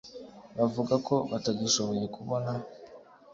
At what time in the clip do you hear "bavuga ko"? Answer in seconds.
0.57-1.15